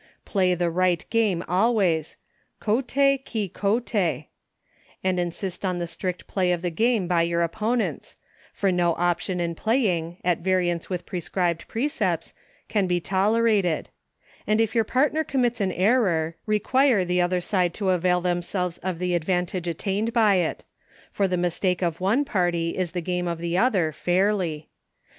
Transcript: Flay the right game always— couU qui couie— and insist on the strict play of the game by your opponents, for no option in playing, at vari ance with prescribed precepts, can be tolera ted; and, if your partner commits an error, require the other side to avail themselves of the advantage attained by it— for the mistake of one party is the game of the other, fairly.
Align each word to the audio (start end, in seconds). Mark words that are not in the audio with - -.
Flay 0.25 0.55
the 0.55 0.71
right 0.71 1.05
game 1.11 1.43
always— 1.47 2.17
couU 2.59 3.19
qui 3.23 3.47
couie— 3.47 4.29
and 5.03 5.19
insist 5.19 5.63
on 5.63 5.77
the 5.77 5.85
strict 5.85 6.25
play 6.25 6.51
of 6.51 6.63
the 6.63 6.71
game 6.71 7.07
by 7.07 7.21
your 7.21 7.43
opponents, 7.43 8.17
for 8.51 8.71
no 8.71 8.95
option 8.95 9.39
in 9.39 9.53
playing, 9.53 10.17
at 10.23 10.39
vari 10.39 10.71
ance 10.71 10.89
with 10.89 11.05
prescribed 11.05 11.67
precepts, 11.67 12.33
can 12.67 12.87
be 12.87 12.99
tolera 12.99 13.61
ted; 13.61 13.89
and, 14.47 14.59
if 14.59 14.73
your 14.73 14.83
partner 14.83 15.23
commits 15.23 15.61
an 15.61 15.71
error, 15.71 16.35
require 16.47 17.05
the 17.05 17.21
other 17.21 17.39
side 17.39 17.71
to 17.75 17.89
avail 17.89 18.21
themselves 18.21 18.79
of 18.79 18.97
the 18.97 19.13
advantage 19.13 19.67
attained 19.67 20.11
by 20.11 20.33
it— 20.37 20.65
for 21.11 21.27
the 21.27 21.37
mistake 21.37 21.83
of 21.83 22.01
one 22.01 22.25
party 22.25 22.75
is 22.75 22.93
the 22.93 23.01
game 23.01 23.27
of 23.27 23.37
the 23.37 23.55
other, 23.55 23.91
fairly. 23.91 24.67